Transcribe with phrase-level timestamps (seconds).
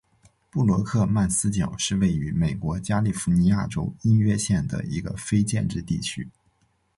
[0.49, 6.27] 布罗克曼斯角是位于美国加利福尼亚州因约县的一个非建制地区。